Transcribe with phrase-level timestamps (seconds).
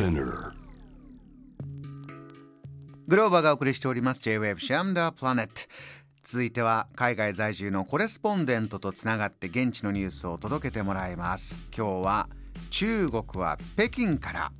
[0.00, 0.52] Spinner.
[3.06, 4.22] グローバーがお送りしております。
[4.22, 5.52] J-Wave シャムダープラネット
[6.22, 11.60] 続いては海外在住のコレスポンデントとつながって現地のニュースを届けてもらいます。
[11.76, 12.28] 今日は
[12.70, 14.52] 中国は北京から。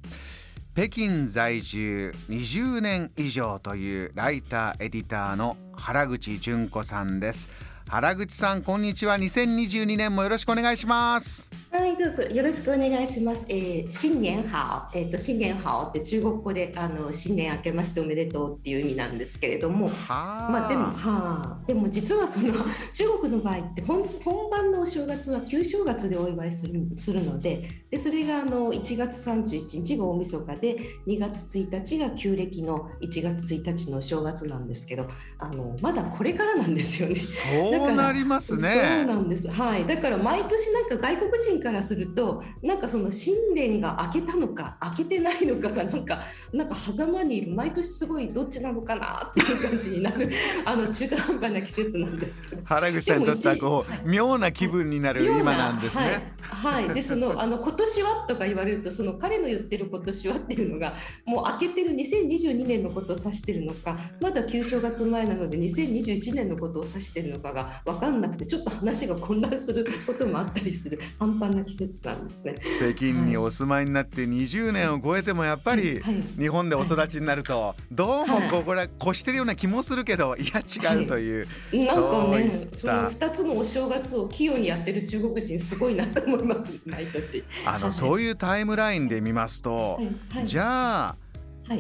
[0.75, 7.49] 北京在住20年以上というライターエディターの原口純子さんです。
[7.89, 9.17] 原口さんこんにちは。
[9.17, 11.60] 2022年もよろしくお願いします。
[11.73, 13.47] はい、どうぞよろしくお願いします。
[13.49, 22.53] えー、新年好、えっ、ー、と新年好って中国語であの新年明けましておめでとうっていう意味なんですけれども、まあでもはあ、でも実はその
[22.93, 35.09] 中国の場合って本本番のお正月は旧正月でお祝いするするので、でそれがあの1月31日が大晦日で2月1日が旧暦の1月1日のお正月なんですけど、
[35.39, 37.15] あのまだこれからなんですよね。
[37.15, 38.61] そうなりますね。
[39.07, 39.49] そうなんです。
[39.49, 39.87] はい。
[39.87, 46.23] だから毎年なんか外国人からするとなんかその新年が明けたのか明けてないのかがなんか
[46.53, 50.31] なんか狭間にいる毎年すごいどっちなのかなっていう感じになる
[50.65, 52.63] あの中途半端な季節なんですけど。
[52.65, 56.35] 原口さんにとってはこう、はい、妙な気分になる今なんですね。
[56.41, 60.95] はい、はい、でそのあの今年はとか言われるとその彼の言ってる今年はっていうのが
[61.25, 72.57] もう明けてる2022年のことを指してるのかまだ旧正月前なので2021年のことを指してるのかが分かんなくてちょっと話が混乱することもあったりする半端な季節なんですね。
[72.79, 76.01] 北京にお住まいになって20年を超えてもやっぱり
[76.39, 87.45] 日本でお育ちになるとどうもここら越してるような気もするけどいや違うという、なんかねその2つのお正月を器用にやってる中国人すごいなと思います毎年。
[87.67, 90.01] あの、そういうタイムラインで見ますと、
[90.45, 91.17] じゃあ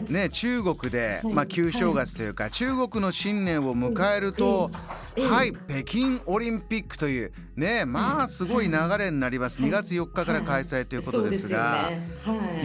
[0.08, 4.70] ね、中国で、まあ、旧正月というか、中国の新年を迎えると、
[5.16, 11.90] はい、北京オリンピックというねまあすごい流れになります、2月4日から開催ということですが、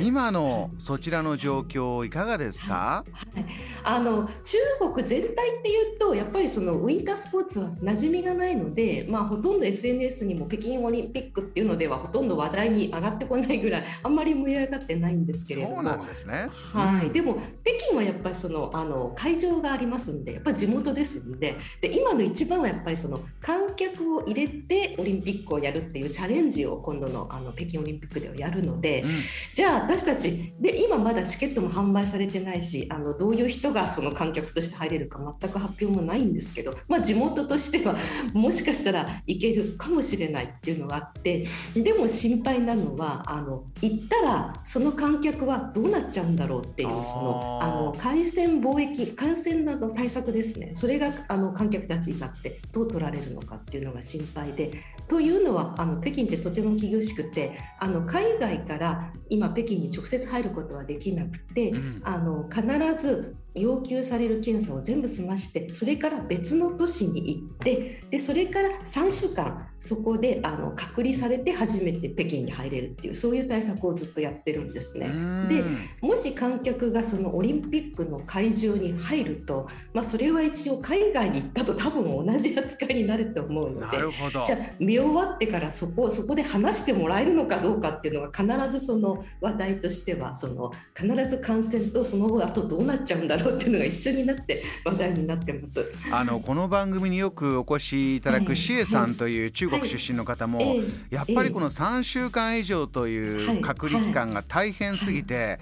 [0.02, 3.46] 今のそちらの状況いかがですか、はい、
[3.84, 4.58] あの中
[4.94, 15.76] 国全体っていうとやっぱりそのウインタースポーツは馴染みがないので、まあ、ほとんど SNS にも北京オリンピックっていうのではほとんど話題に上がってこないぐらいあんまり盛り上がってないんですけれども。
[15.76, 21.56] そうなんですね、はい、でも北京はやっぱりそのあの会場がありますんでやっぱり地元ですんで。
[21.82, 29.10] で今の一番はやっぱりその観客を入れてオリンピックをやるっていうチャレンジを今度のあの北京オリンピックではやるので、うん、
[29.54, 37.96] じゃあ私たちで今まだチケットも販売されてないしあのどういう人がその観客として入れるか全く発表もないんですけど、まあ、地元としては
[38.34, 54.95] もしかしたらいけるかもしれないっていうのがあってでも心配なのはあの行ったらその観客はどうなっちゃうんだろうっていうそのあの感染貿易感染など対策ですねそれがあの観客たちになってどう取られるのかっていうのが心配で。
[55.08, 62.66] というのはあの北京ってとても厳しくてあの海外から今北京に直接入ることはできなくて、うん、あの必
[63.02, 75.08] ず要求される検査を全部済ましてそれから別の都市に行ってでそれから3週間そこであの隔離されて初めて北京に入れるっていうそういう対策をずっとやってるんですね。
[75.48, 75.64] で
[76.02, 83.98] もし観客がそのオリンピックの会場に入ると、まあ、それは一応海外に行ったと多分同じ扱いになると思うので
[84.46, 95.92] じゃあ見終わってからそこそこで話してもらえるのかどうかっていうのが必ずその話題としてはその必ず感染とその後あとどうなっちゃうんだろうっていうのが一緒になって話題になってます。
[96.12, 100.78] あのこの番組によくお越しいただくシエさんという中国出身の方も、
[101.10, 105.60] やっぱりこの3週間以上という隔離期間が大変すぎて、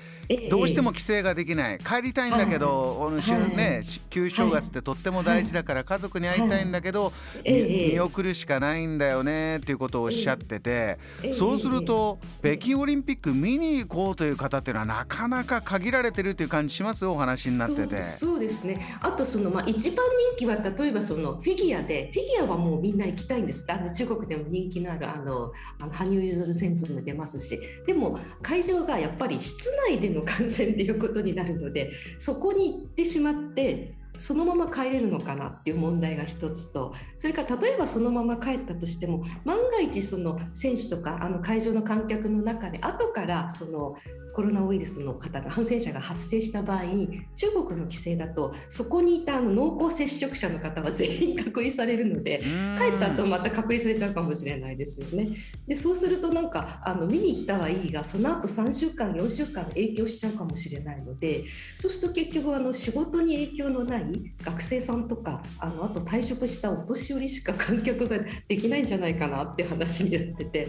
[0.50, 1.80] どうしても帰省ができない。
[1.80, 7.14] 帰りたいんだけど、はい、ね、旧正月ってとっても大事だから家族に会いたいんだけど、
[7.46, 11.00] 見送るしかないんだよねっていうことをおっしゃってて、
[11.32, 17.06] そうすると北京オリンピック見に行こうという方っていうのはなかなか限られてるっていう感じします？
[17.06, 18.02] お話になってて。
[18.02, 18.98] そうですね。
[19.02, 23.66] あとその、まあ、一番人気は例えばそのフィギュアでフィギュアはもうみんな行きたいんです。
[23.70, 27.60] あの中国でも人気のあるあのあの羽生結弦選手も出ますし。
[27.86, 43.96] でも会場がやっぱり室内での感染っていうことになるのでそこに行ってしまってそのまま帰れるのかなっていう問題が一つとそれから例えばそのまま帰ったとしても万が一その選手とかあの会場の観客の中で後からその
[44.34, 52.44] コロナウイルスの方が感染者が発生した場合に中国の規制だとそこにいたあの濃厚接触者の方は全員隔離されるので
[52.78, 55.28] 帰った後また隔離されちゃうかもしれないですよね。
[55.68, 61.46] でそうするとなんかあの見に行ったはいいがその後3週間4週間影響しちゃうかもしれないので
[61.76, 70.68] そうすると結局あの仕事に影響のない学生さんとかあのあと退職したお年寄りしか観客ができないんじゃないかなって話になってて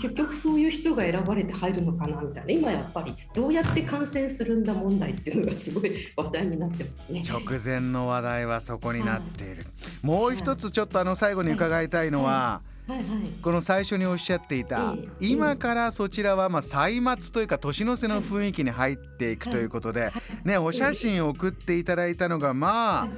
[0.00, 7.22] 結局そういう人が選ばれて入るのかなみたいな今やっぱぱりどうやって感染するんだ問題っていうのがすごい話題になってますね。
[7.28, 9.66] 直前の話題はそこになっている。
[10.02, 12.98] もう一つちょっとあの最後に伺いたいのは、はい。
[12.98, 13.06] はい、
[13.40, 20.12] この最初におっしゃっていた、えー、今からそちらはまあ歳末というか年の瀬の雰囲気に入っていくということで、
[20.44, 23.08] ね、お写真を送っていただいたのがまあ、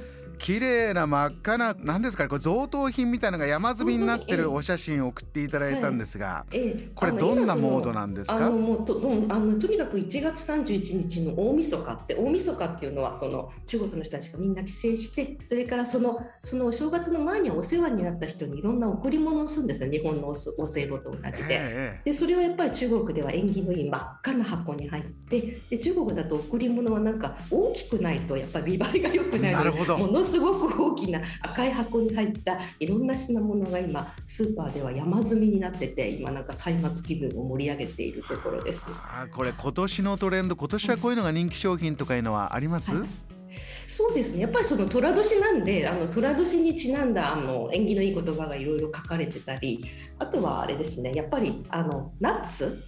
[0.43, 6.45] 綺麗な真っ赤な何ですかねこれ贈答品みたいなのが山積みになってるお写真を送っていただいたんですが、
[6.95, 8.47] これどんなモードなんですか？
[8.47, 19.89] あのもうとあのとにかく1月31日の大晦日って大晦日っていうのはその中国の人たちがみんな帰省してそれからそのそのお正月の前にお世話になった人にいろんな贈り物をするんですよ。
[19.89, 38.87] 日本のお歳暮と同じで,、でそれはやっぱり中国では縁起のいい真っ赤な箱に入ってで中国だと贈り物はなんか大きくないとやっぱり見栄えが良くないのでものすごく大きな赤い箱に入ったいろんな品物が今スーパーでは山積みになってて今なんか歳末気分を盛り上げているところです。
[38.91, 43.09] あこれ今年のトレンド今年はこういうのが人気商品とかいうのはあります、はい。
[43.87, 44.41] そうですね。
[44.41, 49.85] やっぱりその寅年なんであの寅年にちなんだあの縁起のいい言葉がいろいろ書かれてたり
[50.17, 51.13] あとはあれですね。
[51.13, 52.83] やっぱりあのナッツ？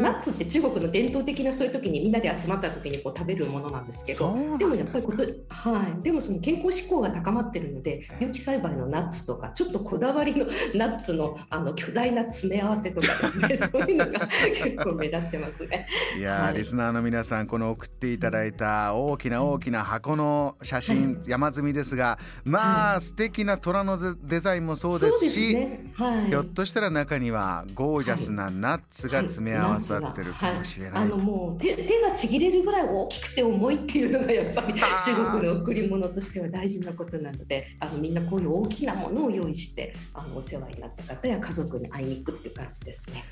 [0.00, 15.66] ナッツって中国の伝統的なそういう時にみんなで集まった時にこう食べるものなんですけどでもやっぱりこと、はい、でもその健康志向が高まってるので有機栽培のナッツとかちょっとこだわりのナッツの あの巨大な詰め合わせとかですね そういうのが結構目立ってます。
[15.66, 15.86] ね。
[16.18, 25.92] いや、はい、リスナーの皆さんこの送っていただいた大きな大きな箱の写真、はい、山積みですがまあ、はい、素敵な虎のデザインもそうですし、ね。
[25.94, 43.24] はい、ひょっとしたら中にはゴージャスなナッツが詰め合わさってるかもしれない、はい、あのもう手手がちぎれるぐらい大きくて重いっていうのがやっぱり中国の贈り物としては大事なことなのであのみんなこういう大きなものを用意してあのお世話になった方や家族に会いに行くっていう感じですね。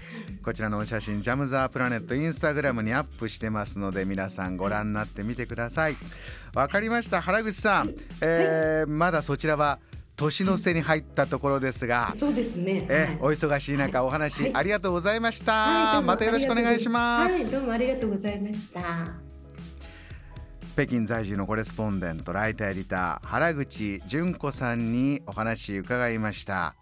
[0.43, 5.97] こちらのお写真ジャムザープラネットインスタグラムにアップしてますので皆さんご覧になってみてください。
[6.55, 7.21] わかりました。
[7.21, 9.79] 原口さん、えー、はい、まだそちらは
[10.19, 12.85] 年の瀬に入ったところですが、そうですね。
[12.91, 17.53] え、お忙しい中、お話ありがとうございました、またよろしくお願いします。
[17.53, 18.83] どうもありがとうございました。
[20.75, 26.75] 北京在住のコレスポンデントライターエディター原口純子さんにお話伺いました。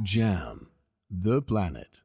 [0.00, 0.58] JAM
[1.10, 2.03] The Planet